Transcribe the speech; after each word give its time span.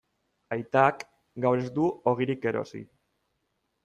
Aitak 0.53 1.03
gaur 1.45 1.61
ez 1.65 1.67
du 1.75 1.85
ogirik 2.13 2.47
erosi. 2.53 2.81